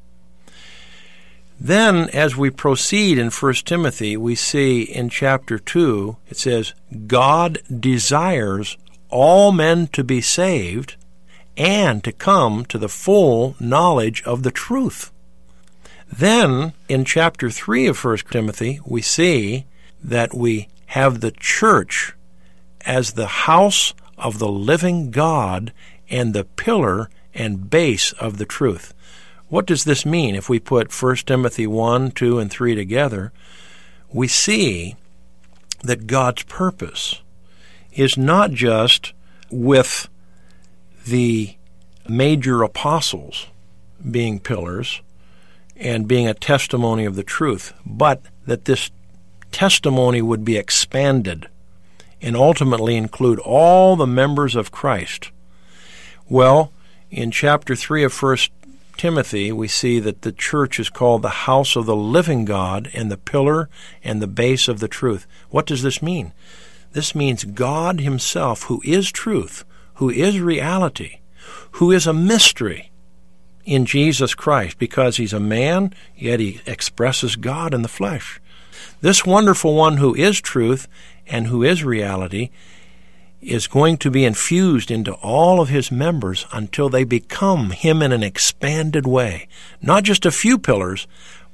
Then, 1.60 2.08
as 2.14 2.34
we 2.34 2.48
proceed 2.48 3.18
in 3.18 3.28
1 3.28 3.52
Timothy, 3.66 4.16
we 4.16 4.36
see 4.36 4.80
in 4.80 5.10
chapter 5.10 5.58
2, 5.58 6.16
it 6.30 6.38
says, 6.38 6.72
God 7.06 7.58
desires 7.68 8.78
all 9.10 9.52
men 9.52 9.88
to 9.88 10.02
be 10.02 10.22
saved 10.22 10.96
and 11.58 12.02
to 12.04 12.10
come 12.10 12.64
to 12.64 12.78
the 12.78 12.88
full 12.88 13.54
knowledge 13.60 14.22
of 14.22 14.44
the 14.44 14.50
truth. 14.50 15.12
Then, 16.10 16.72
in 16.88 17.04
chapter 17.04 17.50
3 17.50 17.86
of 17.88 18.02
1 18.02 18.16
Timothy, 18.30 18.80
we 18.86 19.02
see 19.02 19.66
that 20.02 20.32
we 20.32 20.68
have 20.86 21.20
the 21.20 21.32
church 21.32 22.14
as 22.86 23.12
the 23.12 23.26
house 23.26 23.92
of 24.18 24.38
the 24.38 24.48
living 24.48 25.10
God 25.10 25.72
and 26.08 26.32
the 26.32 26.44
pillar 26.44 27.10
and 27.34 27.70
base 27.70 28.12
of 28.12 28.38
the 28.38 28.46
truth. 28.46 28.94
What 29.48 29.66
does 29.66 29.84
this 29.84 30.04
mean? 30.04 30.34
If 30.34 30.48
we 30.48 30.58
put 30.58 31.02
1 31.02 31.16
Timothy 31.16 31.66
1, 31.66 32.10
2, 32.12 32.38
and 32.38 32.50
3 32.50 32.74
together, 32.74 33.32
we 34.12 34.26
see 34.28 34.96
that 35.82 36.06
God's 36.06 36.42
purpose 36.44 37.20
is 37.92 38.16
not 38.16 38.50
just 38.50 39.12
with 39.50 40.08
the 41.06 41.54
major 42.08 42.62
apostles 42.62 43.46
being 44.10 44.40
pillars 44.40 45.00
and 45.76 46.08
being 46.08 46.26
a 46.26 46.34
testimony 46.34 47.04
of 47.04 47.16
the 47.16 47.22
truth, 47.22 47.72
but 47.84 48.22
that 48.46 48.64
this 48.64 48.90
testimony 49.52 50.22
would 50.22 50.44
be 50.44 50.56
expanded 50.56 51.48
and 52.20 52.36
ultimately 52.36 52.96
include 52.96 53.38
all 53.40 53.96
the 53.96 54.06
members 54.06 54.56
of 54.56 54.70
Christ. 54.70 55.30
Well, 56.28 56.72
in 57.10 57.30
chapter 57.30 57.76
3 57.76 58.04
of 58.04 58.22
1 58.22 58.36
Timothy, 58.96 59.52
we 59.52 59.68
see 59.68 60.00
that 60.00 60.22
the 60.22 60.32
church 60.32 60.80
is 60.80 60.88
called 60.88 61.22
the 61.22 61.28
house 61.28 61.76
of 61.76 61.86
the 61.86 61.96
living 61.96 62.44
God 62.44 62.90
and 62.94 63.10
the 63.10 63.16
pillar 63.16 63.68
and 64.02 64.20
the 64.20 64.26
base 64.26 64.68
of 64.68 64.80
the 64.80 64.88
truth. 64.88 65.26
What 65.50 65.66
does 65.66 65.82
this 65.82 66.02
mean? 66.02 66.32
This 66.92 67.14
means 67.14 67.44
God 67.44 68.00
Himself, 68.00 68.64
who 68.64 68.80
is 68.84 69.12
truth, 69.12 69.64
who 69.94 70.08
is 70.08 70.40
reality, 70.40 71.18
who 71.72 71.92
is 71.92 72.06
a 72.06 72.14
mystery 72.14 72.90
in 73.64 73.84
Jesus 73.84 74.34
Christ, 74.34 74.78
because 74.78 75.18
He's 75.18 75.34
a 75.34 75.40
man, 75.40 75.92
yet 76.16 76.40
He 76.40 76.60
expresses 76.66 77.36
God 77.36 77.74
in 77.74 77.82
the 77.82 77.88
flesh. 77.88 78.40
This 79.00 79.26
wonderful 79.26 79.74
one 79.74 79.98
who 79.98 80.14
is 80.14 80.40
truth 80.40 80.88
and 81.28 81.46
who 81.46 81.62
is 81.62 81.84
reality 81.84 82.50
is 83.40 83.66
going 83.66 83.96
to 83.98 84.10
be 84.10 84.24
infused 84.24 84.90
into 84.90 85.12
all 85.14 85.60
of 85.60 85.68
his 85.68 85.92
members 85.92 86.46
until 86.52 86.88
they 86.88 87.04
become 87.04 87.70
him 87.70 88.02
in 88.02 88.12
an 88.12 88.22
expanded 88.22 89.06
way. 89.06 89.46
Not 89.80 90.02
just 90.02 90.26
a 90.26 90.30
few 90.30 90.58
pillars, 90.58 91.06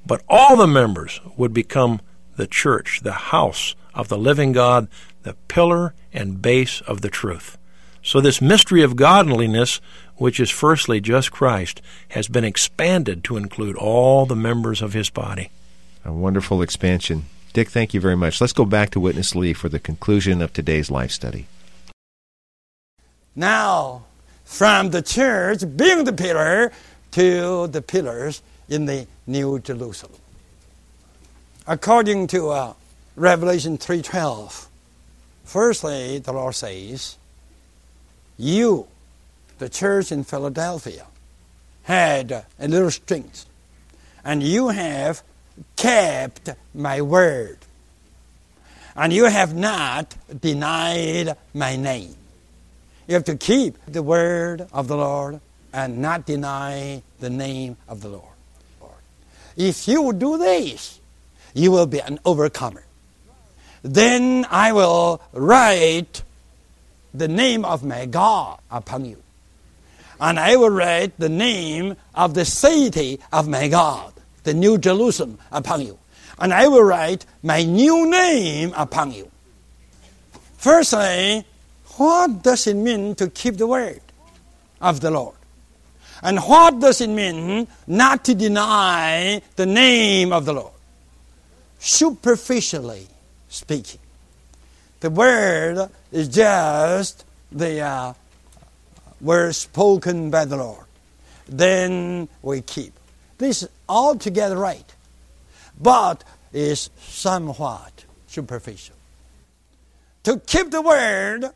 but 0.06 0.22
all 0.28 0.56
the 0.56 0.66
members 0.66 1.20
would 1.36 1.52
become 1.52 2.00
the 2.36 2.46
church, 2.46 3.00
the 3.02 3.12
house 3.12 3.74
of 3.94 4.08
the 4.08 4.18
living 4.18 4.52
God, 4.52 4.88
the 5.22 5.34
pillar 5.48 5.94
and 6.12 6.40
base 6.40 6.80
of 6.82 7.00
the 7.00 7.10
truth. 7.10 7.58
So 8.02 8.20
this 8.20 8.40
mystery 8.40 8.82
of 8.82 8.96
godliness, 8.96 9.80
which 10.16 10.40
is 10.40 10.50
firstly 10.50 11.00
just 11.00 11.30
Christ, 11.30 11.80
has 12.08 12.26
been 12.26 12.44
expanded 12.44 13.22
to 13.24 13.36
include 13.36 13.76
all 13.76 14.26
the 14.26 14.36
members 14.36 14.82
of 14.82 14.92
his 14.92 15.10
body. 15.10 15.50
A 16.04 16.12
wonderful 16.12 16.62
expansion. 16.62 17.26
Dick, 17.52 17.68
thank 17.68 17.92
you 17.92 18.00
very 18.00 18.16
much. 18.16 18.40
Let's 18.40 18.54
go 18.54 18.64
back 18.64 18.90
to 18.90 19.00
Witness 19.00 19.34
Lee 19.34 19.52
for 19.52 19.68
the 19.68 19.78
conclusion 19.78 20.40
of 20.40 20.52
today's 20.54 20.90
life 20.90 21.10
study. 21.10 21.46
Now, 23.36 24.04
from 24.44 24.90
the 24.90 25.02
church 25.02 25.60
being 25.76 26.04
the 26.04 26.12
pillar 26.14 26.72
to 27.12 27.66
the 27.66 27.82
pillars 27.82 28.42
in 28.68 28.86
the 28.86 29.06
New 29.26 29.58
Jerusalem. 29.58 30.18
According 31.66 32.26
to 32.28 32.48
uh, 32.48 32.72
Revelation 33.16 33.76
3:12, 33.76 34.66
firstly 35.44 36.18
the 36.18 36.32
Lord 36.32 36.54
says, 36.54 37.16
"You, 38.38 38.88
the 39.58 39.68
church 39.68 40.10
in 40.10 40.24
Philadelphia, 40.24 41.06
had 41.84 42.44
a 42.58 42.68
little 42.68 42.90
strength, 42.90 43.44
and 44.24 44.42
you 44.42 44.68
have 44.68 45.22
kept 45.76 46.50
my 46.74 47.00
word, 47.00 47.58
and 48.96 49.12
you 49.12 49.24
have 49.24 49.54
not 49.54 50.14
denied 50.40 51.36
my 51.54 51.76
name." 51.76 52.16
You 53.06 53.14
have 53.14 53.24
to 53.24 53.36
keep 53.36 53.76
the 53.86 54.02
word 54.02 54.68
of 54.72 54.88
the 54.88 54.96
Lord 54.96 55.40
and 55.72 55.98
not 55.98 56.24
deny 56.26 57.02
the 57.20 57.30
name 57.30 57.76
of 57.88 58.00
the 58.00 58.08
Lord. 58.08 58.24
If 59.56 59.86
you 59.86 60.12
do 60.12 60.38
this, 60.38 60.98
you 61.52 61.70
will 61.70 61.86
be 61.86 62.00
an 62.00 62.18
overcomer. 62.24 62.84
Then 63.82 64.46
I 64.50 64.72
will 64.72 65.20
write 65.32 66.22
the 67.12 67.28
name 67.28 67.64
of 67.64 67.82
my 67.82 68.06
God 68.06 68.58
upon 68.70 69.04
you. 69.04 69.22
And 70.20 70.38
I 70.38 70.56
will 70.56 70.70
write 70.70 71.18
the 71.18 71.28
name 71.28 71.96
of 72.14 72.34
the 72.34 72.44
city 72.44 73.18
of 73.32 73.48
my 73.48 73.68
God, 73.68 74.11
the 74.44 74.54
New 74.54 74.78
Jerusalem, 74.78 75.38
upon 75.50 75.82
you. 75.82 75.98
And 76.38 76.52
I 76.52 76.68
will 76.68 76.82
write 76.82 77.26
my 77.42 77.62
new 77.62 78.10
name 78.10 78.72
upon 78.76 79.12
you. 79.12 79.30
Firstly, 80.56 81.44
what 81.96 82.42
does 82.42 82.66
it 82.66 82.74
mean 82.74 83.14
to 83.16 83.28
keep 83.28 83.56
the 83.56 83.66
word 83.66 84.00
of 84.80 85.00
the 85.00 85.10
Lord? 85.10 85.36
And 86.22 86.38
what 86.38 86.78
does 86.78 87.00
it 87.00 87.10
mean 87.10 87.66
not 87.86 88.24
to 88.26 88.34
deny 88.34 89.42
the 89.56 89.66
name 89.66 90.32
of 90.32 90.44
the 90.44 90.52
Lord? 90.52 90.72
Superficially 91.80 93.08
speaking, 93.48 94.00
the 95.00 95.10
word 95.10 95.90
is 96.12 96.28
just 96.28 97.24
the 97.50 97.80
uh, 97.80 98.14
word 99.20 99.54
spoken 99.54 100.30
by 100.30 100.44
the 100.44 100.56
Lord. 100.56 100.86
Then 101.48 102.28
we 102.40 102.60
keep. 102.62 102.92
This 103.42 103.64
is 103.64 103.68
altogether 103.88 104.56
right, 104.56 104.94
but 105.80 106.22
is 106.52 106.90
somewhat 107.00 108.04
superficial. 108.28 108.94
To 110.22 110.38
keep 110.38 110.70
the 110.70 110.80
word 110.80 111.46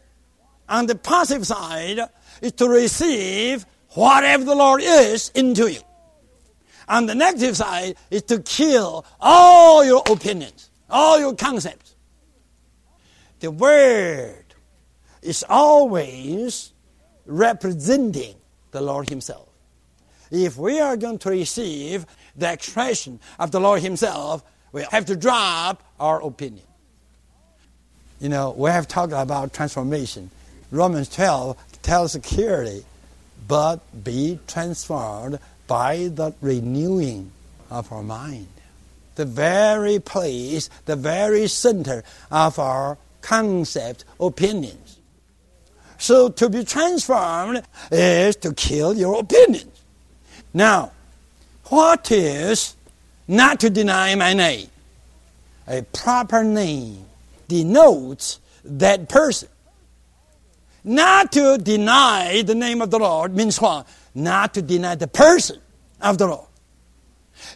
on 0.68 0.86
the 0.86 0.96
positive 0.96 1.46
side 1.46 2.00
is 2.42 2.50
to 2.54 2.68
receive 2.68 3.64
whatever 3.90 4.42
the 4.42 4.56
Lord 4.56 4.80
is 4.82 5.30
into 5.36 5.70
you. 5.70 5.78
On 6.88 7.06
the 7.06 7.14
negative 7.14 7.56
side 7.56 7.94
is 8.10 8.22
to 8.24 8.40
kill 8.40 9.04
all 9.20 9.84
your 9.84 10.02
opinions, 10.10 10.70
all 10.90 11.20
your 11.20 11.36
concepts. 11.36 11.94
The 13.38 13.52
Word 13.52 14.44
is 15.22 15.44
always 15.48 16.72
representing 17.26 18.34
the 18.72 18.80
Lord 18.80 19.08
Himself. 19.08 19.46
If 20.30 20.56
we 20.56 20.80
are 20.80 20.96
going 20.96 21.18
to 21.18 21.30
receive 21.30 22.06
the 22.36 22.52
expression 22.52 23.20
of 23.38 23.50
the 23.50 23.60
Lord 23.60 23.82
Himself, 23.82 24.42
we 24.72 24.84
have 24.90 25.06
to 25.06 25.16
drop 25.16 25.82
our 25.98 26.22
opinion. 26.22 26.64
You 28.20 28.28
know, 28.28 28.54
we 28.56 28.70
have 28.70 28.88
talked 28.88 29.12
about 29.12 29.52
transformation. 29.52 30.30
Romans 30.70 31.08
12 31.08 31.56
tells 31.82 32.16
clearly, 32.16 32.84
but 33.46 33.80
be 34.02 34.38
transformed 34.46 35.38
by 35.66 36.08
the 36.08 36.34
renewing 36.40 37.30
of 37.70 37.92
our 37.92 38.02
mind. 38.02 38.48
The 39.14 39.24
very 39.24 39.98
place, 39.98 40.68
the 40.84 40.96
very 40.96 41.46
center 41.46 42.04
of 42.30 42.58
our 42.58 42.98
concept, 43.20 44.04
opinions. 44.20 44.98
So 45.98 46.28
to 46.28 46.48
be 46.48 46.64
transformed 46.64 47.62
is 47.90 48.36
to 48.36 48.52
kill 48.52 48.94
your 48.94 49.20
opinions. 49.20 49.82
Now, 50.54 50.92
what 51.64 52.10
is 52.10 52.76
not 53.28 53.60
to 53.60 53.70
deny 53.70 54.14
my 54.14 54.32
name? 54.32 54.68
A 55.66 55.82
proper 55.82 56.44
name 56.44 57.04
denotes 57.48 58.40
that 58.64 59.08
person. 59.08 59.48
Not 60.84 61.32
to 61.32 61.58
deny 61.58 62.42
the 62.42 62.54
name 62.54 62.80
of 62.80 62.90
the 62.90 62.98
Lord 62.98 63.34
means 63.34 63.60
what? 63.60 63.88
Not 64.14 64.54
to 64.54 64.62
deny 64.62 64.94
the 64.94 65.08
person 65.08 65.60
of 66.00 66.18
the 66.18 66.28
Lord. 66.28 66.46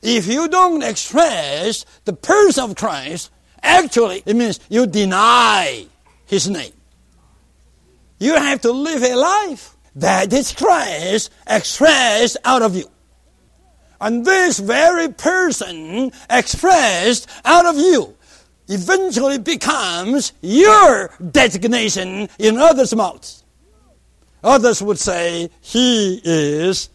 If 0.02 0.26
you 0.26 0.48
don't 0.48 0.82
express 0.82 1.84
the 2.04 2.12
person 2.12 2.70
of 2.70 2.76
Christ, 2.76 3.30
actually 3.62 4.22
it 4.26 4.34
means 4.34 4.58
you 4.68 4.86
deny 4.86 5.86
his 6.26 6.48
name. 6.48 6.72
You 8.18 8.34
have 8.34 8.60
to 8.62 8.72
live 8.72 9.02
a 9.02 9.14
life 9.14 9.76
that 9.96 10.32
is 10.32 10.52
Christ 10.52 11.30
expressed 11.46 12.36
out 12.44 12.62
of 12.62 12.76
you. 12.76 12.90
And 14.00 14.24
this 14.24 14.58
very 14.58 15.12
person 15.12 16.10
expressed 16.28 17.28
out 17.44 17.66
of 17.66 17.76
you 17.76 18.16
eventually 18.68 19.38
becomes 19.38 20.32
your 20.40 21.12
designation 21.30 22.28
in 22.38 22.56
others' 22.56 22.94
mouths. 22.94 23.44
Others 24.42 24.82
would 24.82 24.98
say, 24.98 25.50
he 25.60 26.20
is 26.24 26.88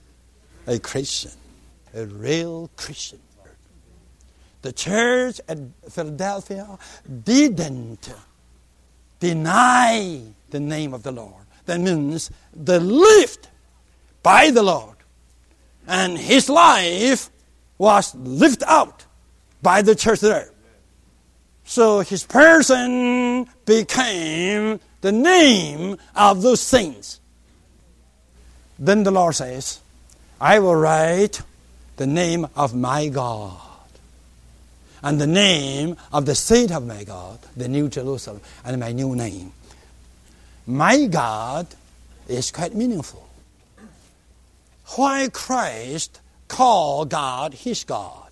a 0.65 0.79
Christian, 0.79 1.31
a 1.93 2.05
real 2.05 2.71
Christian. 2.75 3.19
The 4.63 4.71
church 4.71 5.39
at 5.47 5.59
Philadelphia 5.91 6.79
didn't 7.23 8.11
deny 9.19 10.23
the 10.49 10.59
name 10.59 10.95
of 10.95 11.03
the 11.03 11.11
Lord. 11.11 11.44
That 11.65 11.79
means 11.79 12.31
they 12.55 12.79
lived 12.79 13.47
by 14.23 14.51
the 14.51 14.63
Lord. 14.63 14.95
And 15.87 16.17
his 16.17 16.49
life 16.49 17.29
was 17.77 18.15
lived 18.15 18.63
out 18.65 19.05
by 19.61 19.81
the 19.81 19.95
church 19.95 20.19
there. 20.21 20.49
So 21.63 21.99
his 21.99 22.23
person 22.23 23.47
became 23.65 24.79
the 25.01 25.11
name 25.11 25.97
of 26.15 26.41
those 26.41 26.61
saints. 26.61 27.19
Then 28.77 29.03
the 29.03 29.11
Lord 29.11 29.35
says, 29.35 29.79
I 30.39 30.59
will 30.59 30.75
write 30.75 31.41
the 31.97 32.07
name 32.07 32.47
of 32.55 32.75
my 32.75 33.07
God 33.07 33.57
and 35.01 35.21
the 35.21 35.27
name 35.27 35.97
of 36.11 36.25
the 36.25 36.35
seat 36.35 36.71
of 36.71 36.85
my 36.85 37.03
God, 37.03 37.39
the 37.55 37.67
New 37.67 37.89
Jerusalem, 37.89 38.41
and 38.63 38.79
my 38.79 38.91
new 38.91 39.15
name. 39.15 39.53
My 40.67 41.05
God 41.05 41.67
is 42.27 42.51
quite 42.51 42.73
meaningful. 42.73 43.27
Why 44.95 45.29
Christ 45.31 46.21
called 46.47 47.09
God 47.09 47.53
his 47.53 47.83
God? 47.83 48.31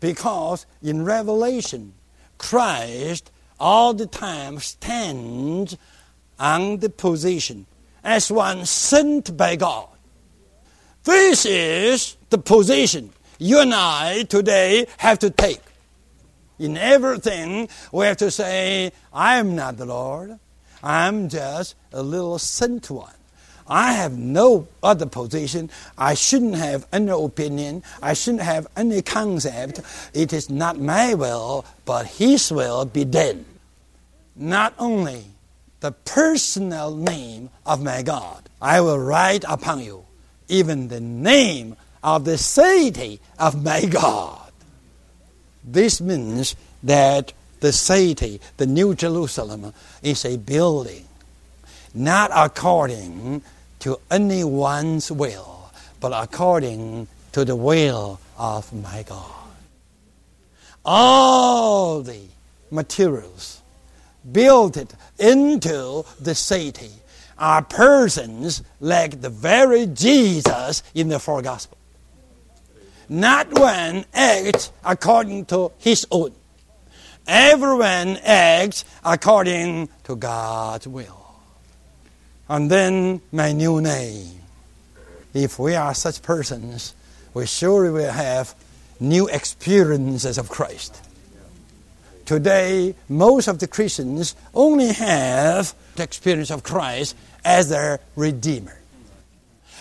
Because 0.00 0.66
in 0.82 1.04
Revelation, 1.04 1.94
Christ 2.38 3.30
all 3.60 3.94
the 3.94 4.06
time 4.06 4.58
stands 4.58 5.76
on 6.38 6.78
the 6.78 6.90
position 6.90 7.66
as 8.02 8.32
one 8.32 8.66
sent 8.66 9.36
by 9.36 9.56
God. 9.56 9.88
This 11.04 11.46
is 11.46 12.16
the 12.30 12.38
position 12.38 13.10
you 13.38 13.60
and 13.60 13.74
I 13.74 14.22
today 14.24 14.86
have 14.98 15.18
to 15.20 15.30
take. 15.30 15.60
In 16.58 16.76
everything, 16.76 17.68
we 17.92 18.06
have 18.06 18.18
to 18.18 18.30
say, 18.30 18.92
I 19.12 19.38
am 19.38 19.56
not 19.56 19.76
the 19.76 19.86
Lord. 19.86 20.38
I'm 20.82 21.28
just 21.28 21.76
a 21.92 22.02
little 22.02 22.38
sent 22.38 22.90
one. 22.90 23.14
I 23.66 23.92
have 23.92 24.18
no 24.18 24.66
other 24.82 25.06
position. 25.06 25.70
I 25.96 26.14
shouldn't 26.14 26.56
have 26.56 26.86
any 26.92 27.10
opinion. 27.10 27.82
I 28.02 28.14
shouldn't 28.14 28.42
have 28.42 28.66
any 28.76 29.02
concept. 29.02 29.80
It 30.12 30.32
is 30.32 30.50
not 30.50 30.78
my 30.78 31.14
will, 31.14 31.64
but 31.84 32.06
His 32.06 32.50
will 32.50 32.84
be 32.84 33.04
done. 33.04 33.44
Not 34.34 34.74
only 34.78 35.24
the 35.80 35.92
personal 35.92 36.94
name 36.94 37.50
of 37.64 37.82
my 37.82 38.02
God, 38.02 38.48
I 38.60 38.80
will 38.80 38.98
write 38.98 39.44
upon 39.48 39.80
you, 39.80 40.04
even 40.48 40.88
the 40.88 41.00
name 41.00 41.76
of 42.02 42.24
the 42.24 42.38
city 42.38 43.20
of 43.38 43.62
my 43.62 43.84
God. 43.84 44.52
This 45.64 46.00
means 46.00 46.56
that 46.82 47.32
the 47.62 47.72
city, 47.72 48.40
the 48.56 48.66
New 48.66 48.94
Jerusalem, 48.94 49.72
is 50.02 50.24
a 50.24 50.36
building, 50.36 51.06
not 51.94 52.30
according 52.34 53.42
to 53.78 53.98
anyone's 54.10 55.10
will, 55.12 55.70
but 56.00 56.12
according 56.12 57.06
to 57.30 57.44
the 57.44 57.54
will 57.54 58.20
of 58.36 58.72
my 58.72 59.04
God. 59.04 59.30
All 60.84 62.02
the 62.02 62.22
materials 62.72 63.62
built 64.32 64.76
into 65.18 66.04
the 66.20 66.34
city 66.34 66.90
are 67.38 67.62
persons 67.62 68.62
like 68.80 69.20
the 69.20 69.30
very 69.30 69.86
Jesus 69.86 70.82
in 70.94 71.08
the 71.08 71.20
four 71.20 71.42
Gospels. 71.42 71.78
Not 73.08 73.56
one 73.56 74.04
acts 74.12 74.72
according 74.84 75.44
to 75.46 75.70
his 75.78 76.06
own. 76.10 76.32
Everyone 77.26 78.16
acts 78.24 78.84
according 79.04 79.88
to 80.04 80.16
God's 80.16 80.88
will. 80.88 81.18
And 82.48 82.70
then 82.70 83.20
my 83.30 83.52
new 83.52 83.80
name. 83.80 84.40
If 85.32 85.58
we 85.58 85.74
are 85.74 85.94
such 85.94 86.22
persons, 86.22 86.94
we 87.32 87.46
surely 87.46 87.90
will 87.90 88.12
have 88.12 88.54
new 89.00 89.28
experiences 89.28 90.36
of 90.38 90.48
Christ. 90.48 91.00
Today, 92.26 92.94
most 93.08 93.48
of 93.48 93.58
the 93.58 93.66
Christians 93.66 94.36
only 94.54 94.92
have 94.92 95.74
the 95.96 96.02
experience 96.02 96.50
of 96.50 96.62
Christ 96.62 97.16
as 97.44 97.68
their 97.68 98.00
Redeemer. 98.16 98.78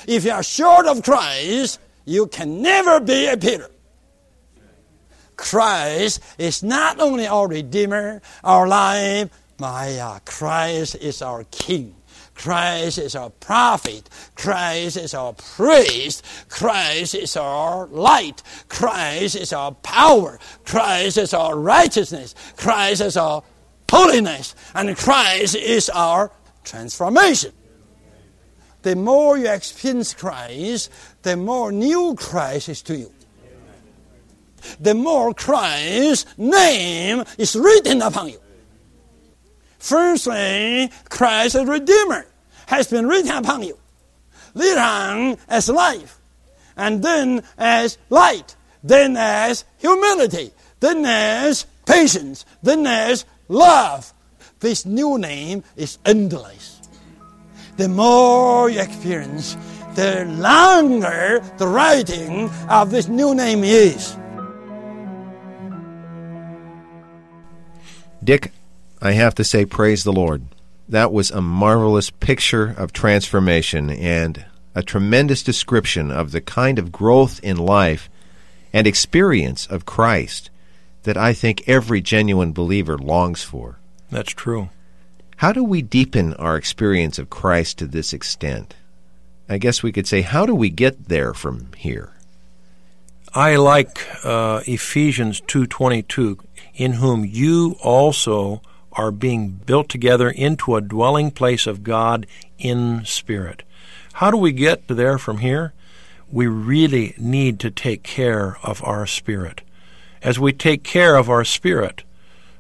If 0.08 0.26
you 0.26 0.32
are 0.32 0.44
short 0.44 0.88
of 0.88 1.04
Christ, 1.04 1.80
you 2.06 2.28
can 2.28 2.62
never 2.62 3.00
be 3.00 3.28
a 3.28 3.38
Peter. 3.38 3.70
Christ 5.42 6.22
is 6.38 6.62
not 6.62 7.00
only 7.00 7.26
our 7.26 7.48
Redeemer, 7.48 8.22
our 8.44 8.68
life, 8.68 9.32
my 9.60 9.98
uh, 9.98 10.20
Christ 10.24 10.96
is 10.96 11.24
our 11.24 11.46
King. 11.46 11.96
Christ 12.36 13.00
is 13.00 13.16
our 13.16 13.32
prophet. 13.32 14.08
Christ 14.36 14.98
is 14.98 15.16
our 15.16 15.34
priest. 15.34 16.24
Christ 16.48 17.16
is 17.16 17.36
our 17.36 17.88
light. 17.88 18.44
Christ 18.70 19.36
is 19.36 19.52
our 19.52 19.72
power. 19.72 20.40
Christ 20.64 21.18
is 21.18 21.34
our 21.34 21.58
righteousness. 21.58 22.36
Christ 22.56 23.02
is 23.02 23.18
our 23.18 23.44
holiness. 23.90 24.54
And 24.76 24.96
Christ 24.96 25.56
is 25.56 25.90
our 25.90 26.32
transformation. 26.64 27.52
The 28.84 28.96
more 28.96 29.40
you 29.40 29.50
experience 29.50 30.14
Christ, 30.14 30.92
the 31.24 31.36
more 31.36 31.72
new 31.72 32.16
Christ 32.16 32.70
is 32.70 32.84
to 32.84 32.96
you. 32.96 33.12
The 34.80 34.94
more 34.94 35.34
Christ's 35.34 36.26
name 36.38 37.24
is 37.38 37.56
written 37.56 38.02
upon 38.02 38.30
you. 38.30 38.40
Firstly, 39.80 40.92
Christ 41.10 41.56
as 41.56 41.68
Redeemer 41.68 42.28
has 42.68 42.88
been 42.88 43.08
written 43.08 43.32
upon 43.32 43.64
you. 43.64 43.78
Later 44.54 44.80
on 44.80 45.38
as 45.48 45.70
life, 45.70 46.20
and 46.78 47.04
then 47.04 47.44
as 47.58 47.98
light, 48.10 48.56
then 48.84 49.16
as 49.18 49.66
humility, 49.78 50.52
then 50.80 51.06
as 51.06 51.66
patience, 51.86 52.46
then 52.62 52.86
as 52.86 53.26
love. 53.48 54.14
This 54.60 54.86
new 54.86 55.18
name 55.18 55.64
is 55.76 55.98
endless. 56.06 56.80
The 57.78 57.90
more 57.90 58.70
you 58.70 58.80
experience, 58.82 59.58
the 59.96 60.26
longer 60.26 61.42
the 61.58 61.68
writing 61.68 62.50
of 62.70 62.92
this 62.92 63.08
new 63.08 63.34
name 63.34 63.64
is. 63.64 64.16
Dick, 68.24 68.52
I 69.02 69.14
have 69.14 69.36
to 69.36 69.44
say, 69.44 69.66
praise 69.66 70.04
the 70.04 70.14
Lord. 70.14 70.44
That 70.88 71.12
was 71.12 71.32
a 71.32 71.42
marvelous 71.42 72.10
picture 72.10 72.76
of 72.78 72.94
transformation 72.94 73.90
and 73.90 74.46
a 74.76 74.84
tremendous 74.84 75.42
description 75.42 76.12
of 76.12 76.32
the 76.32 76.42
kind 76.42 76.78
of 76.78 76.92
growth 76.92 77.40
in 77.44 77.58
life 77.58 78.10
and 78.72 78.86
experience 78.86 79.66
of 79.66 79.86
Christ 79.86 80.50
that 81.04 81.18
I 81.18 81.34
think 81.34 81.68
every 81.68 82.02
genuine 82.02 82.52
believer 82.52 82.98
longs 82.98 83.44
for. 83.44 83.80
That's 84.12 84.34
true. 84.34 84.70
How 85.38 85.52
do 85.52 85.64
we 85.64 85.82
deepen 85.82 86.36
our 86.36 86.56
experience 86.56 87.18
of 87.18 87.32
Christ 87.32 87.80
to 87.80 87.88
this 87.88 88.14
extent? 88.14 88.76
I 89.50 89.58
guess 89.58 89.82
we 89.82 89.92
could 89.92 90.08
say, 90.08 90.22
how 90.22 90.46
do 90.46 90.54
we 90.54 90.70
get 90.70 91.10
there 91.10 91.34
from 91.34 91.74
here? 91.76 92.14
I 93.34 93.56
like 93.56 94.06
uh, 94.26 94.62
Ephesians 94.68 95.40
2:22, 95.42 96.38
in 96.76 96.94
whom 96.94 97.24
you 97.24 97.78
also 97.82 98.62
are 98.92 99.12
being 99.12 99.48
built 99.66 99.88
together 99.88 100.30
into 100.30 100.76
a 100.76 100.82
dwelling 100.82 101.32
place 101.32 101.66
of 101.66 101.82
God 101.82 102.28
in 102.60 103.06
spirit. 103.06 103.64
How 104.14 104.32
do 104.32 104.38
we 104.38 104.52
get 104.52 104.86
there 104.90 105.18
from 105.18 105.38
here? 105.38 105.72
We 106.30 106.48
really 106.48 107.14
need 107.18 107.58
to 107.62 107.72
take 107.72 108.04
care 108.04 108.58
of 108.64 108.84
our 108.84 109.08
spirit. 109.08 109.62
As 110.22 110.38
we 110.38 110.52
take 110.52 110.84
care 110.84 111.16
of 111.16 111.30
our 111.30 111.46
spirit, 111.46 112.04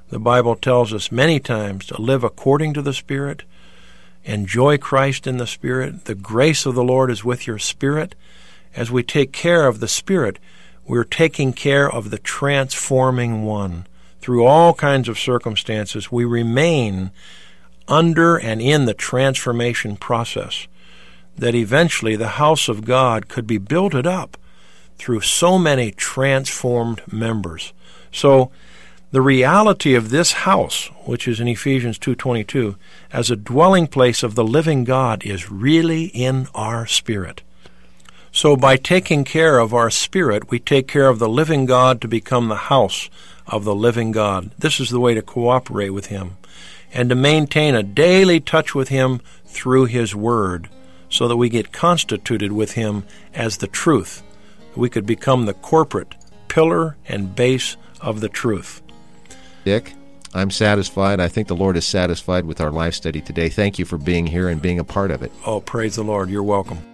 the 0.09 0.19
Bible 0.19 0.55
tells 0.55 0.93
us 0.93 1.11
many 1.11 1.39
times 1.41 1.85
to 1.87 2.01
live 2.01 2.23
according 2.23 2.73
to 2.75 2.81
the 2.81 2.93
Spirit, 2.93 3.43
enjoy 4.23 4.77
Christ 4.77 5.27
in 5.27 5.37
the 5.37 5.47
Spirit. 5.47 6.05
The 6.05 6.15
grace 6.15 6.65
of 6.65 6.75
the 6.75 6.83
Lord 6.83 7.11
is 7.11 7.23
with 7.23 7.45
your 7.45 7.59
spirit. 7.59 8.15
As 8.75 8.91
we 8.91 9.03
take 9.03 9.31
care 9.31 9.67
of 9.67 9.79
the 9.79 9.87
Spirit, 9.87 10.37
we're 10.85 11.03
taking 11.03 11.53
care 11.53 11.89
of 11.89 12.09
the 12.09 12.17
transforming 12.17 13.43
one. 13.43 13.87
Through 14.19 14.45
all 14.45 14.73
kinds 14.73 15.09
of 15.09 15.17
circumstances, 15.17 16.11
we 16.11 16.25
remain 16.25 17.11
under 17.87 18.37
and 18.37 18.61
in 18.61 18.85
the 18.85 18.93
transformation 18.93 19.97
process, 19.97 20.67
that 21.37 21.55
eventually 21.55 22.15
the 22.15 22.37
house 22.39 22.69
of 22.69 22.85
God 22.85 23.27
could 23.27 23.47
be 23.47 23.57
builded 23.57 24.05
up 24.05 24.37
through 24.97 25.21
so 25.21 25.57
many 25.57 25.91
transformed 25.91 27.01
members. 27.11 27.73
So, 28.11 28.51
the 29.11 29.21
reality 29.21 29.93
of 29.93 30.09
this 30.09 30.31
house, 30.31 30.89
which 31.05 31.27
is 31.27 31.41
in 31.41 31.47
Ephesians 31.47 31.97
2:22, 31.97 32.77
as 33.11 33.29
a 33.29 33.35
dwelling 33.35 33.87
place 33.87 34.23
of 34.23 34.35
the 34.35 34.43
living 34.43 34.85
God 34.85 35.23
is 35.25 35.51
really 35.51 36.05
in 36.05 36.47
our 36.55 36.85
spirit. 36.87 37.41
So 38.31 38.55
by 38.55 38.77
taking 38.77 39.23
care 39.23 39.59
of 39.59 39.73
our 39.73 39.89
spirit, 39.89 40.49
we 40.49 40.59
take 40.59 40.87
care 40.87 41.09
of 41.09 41.19
the 41.19 41.29
living 41.29 41.65
God 41.65 41.99
to 42.01 42.07
become 42.07 42.47
the 42.47 42.55
house 42.55 43.09
of 43.45 43.65
the 43.65 43.75
living 43.75 44.11
God. 44.11 44.51
This 44.57 44.79
is 44.79 44.89
the 44.89 45.01
way 45.01 45.13
to 45.13 45.21
cooperate 45.21 45.89
with 45.89 46.07
him 46.07 46.37
and 46.93 47.09
to 47.09 47.15
maintain 47.15 47.75
a 47.75 47.83
daily 47.83 48.39
touch 48.39 48.73
with 48.73 48.87
him 48.87 49.21
through 49.45 49.85
his 49.85 50.15
word 50.15 50.69
so 51.09 51.27
that 51.27 51.37
we 51.37 51.49
get 51.49 51.73
constituted 51.73 52.53
with 52.53 52.73
him 52.73 53.03
as 53.33 53.57
the 53.57 53.67
truth. 53.67 54.23
We 54.75 54.89
could 54.89 55.05
become 55.05 55.45
the 55.45 55.53
corporate 55.53 56.15
pillar 56.47 56.95
and 57.07 57.35
base 57.35 57.75
of 57.99 58.21
the 58.21 58.29
truth. 58.29 58.81
Dick, 59.65 59.93
I'm 60.33 60.51
satisfied. 60.51 61.19
I 61.19 61.27
think 61.27 61.49
the 61.49 61.55
Lord 61.55 61.75
is 61.75 61.85
satisfied 61.85 62.45
with 62.45 62.61
our 62.61 62.71
life 62.71 62.93
study 62.93 63.19
today. 63.19 63.49
Thank 63.49 63.77
you 63.77 63.83
for 63.83 63.97
being 63.97 64.27
here 64.27 64.47
and 64.47 64.61
being 64.61 64.79
a 64.79 64.85
part 64.85 65.11
of 65.11 65.21
it. 65.21 65.33
Oh, 65.45 65.59
praise 65.59 65.95
the 65.95 66.03
Lord. 66.03 66.29
You're 66.29 66.43
welcome. 66.43 66.90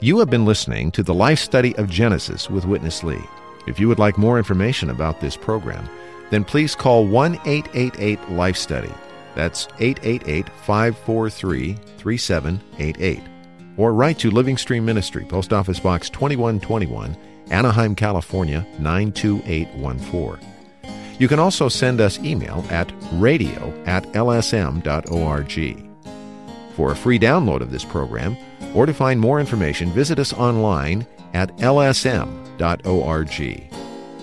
You 0.00 0.18
have 0.18 0.28
been 0.28 0.44
listening 0.44 0.90
to 0.92 1.04
the 1.04 1.14
Life 1.14 1.38
Study 1.38 1.74
of 1.76 1.88
Genesis 1.88 2.50
with 2.50 2.66
Witness 2.66 3.04
Lee. 3.04 3.22
If 3.68 3.78
you 3.78 3.86
would 3.86 4.00
like 4.00 4.18
more 4.18 4.38
information 4.38 4.90
about 4.90 5.20
this 5.20 5.36
program, 5.36 5.88
then 6.30 6.42
please 6.44 6.74
call 6.74 7.06
1 7.06 7.34
888 7.46 8.30
Life 8.30 8.56
Study. 8.56 8.92
That's 9.36 9.68
888 9.78 10.48
543 10.48 11.74
3788. 11.96 13.22
Or 13.76 13.94
write 13.94 14.18
to 14.18 14.32
Living 14.32 14.56
Stream 14.56 14.84
Ministry, 14.84 15.24
Post 15.24 15.52
Office 15.52 15.78
Box 15.78 16.10
2121, 16.10 17.16
Anaheim, 17.50 17.94
California 17.94 18.66
92814. 18.80 20.54
You 21.20 21.28
can 21.28 21.38
also 21.38 21.68
send 21.68 22.00
us 22.00 22.18
email 22.18 22.64
at 22.68 22.92
radio 23.12 23.72
at 23.86 24.02
lsm.org. 24.12 25.90
For 26.74 26.90
a 26.90 26.96
free 26.96 27.20
download 27.20 27.60
of 27.60 27.70
this 27.70 27.84
program, 27.84 28.36
or 28.74 28.86
to 28.86 28.92
find 28.92 29.20
more 29.20 29.40
information, 29.40 29.90
visit 29.90 30.18
us 30.18 30.32
online 30.32 31.06
at 31.32 31.56
lsm.org. 31.58 33.40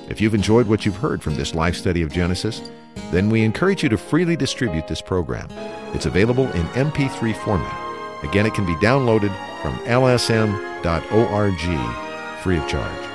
If 0.10 0.20
you've 0.20 0.36
enjoyed 0.36 0.68
what 0.68 0.86
you've 0.86 0.98
heard 0.98 1.24
from 1.24 1.36
this 1.36 1.56
life 1.56 1.76
study 1.76 2.02
of 2.02 2.12
Genesis, 2.12 2.70
then 3.12 3.30
we 3.30 3.44
encourage 3.44 3.84
you 3.84 3.90
to 3.90 3.98
freely 3.98 4.36
distribute 4.36 4.88
this 4.88 5.02
program. 5.02 5.48
It's 5.94 6.06
available 6.06 6.52
in 6.52 6.66
MP3 6.68 7.36
format. 7.38 8.24
Again, 8.24 8.46
it 8.46 8.54
can 8.54 8.66
be 8.66 8.76
downloaded 8.76 9.34
from 9.62 9.78
lsm.org 9.86 11.62
free 12.42 12.58
of 12.58 12.68
charge. 12.68 13.11